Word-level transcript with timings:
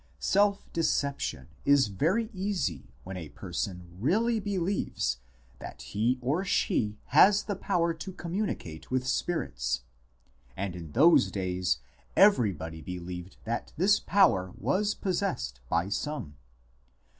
Self 0.17 0.65
deception 0.73 1.49
is 1.63 1.85
very 1.89 2.31
easy 2.33 2.91
when 3.03 3.17
a 3.17 3.29
person 3.29 3.87
really 3.99 4.39
believes 4.39 5.19
that 5.59 5.83
he 5.83 6.17
or 6.21 6.43
she 6.43 6.97
has 7.09 7.43
the 7.43 7.55
power 7.55 7.93
to 7.93 8.11
communicate 8.11 8.89
with 8.89 9.05
spirits; 9.05 9.83
and 10.57 10.75
in 10.75 10.93
those 10.93 11.29
days 11.29 11.77
everybody 12.15 12.81
believed 12.81 13.37
that 13.43 13.73
this 13.77 13.99
power 13.99 14.53
was 14.57 14.95
possessed 14.95 15.59
by 15.69 15.87
some. 15.87 16.35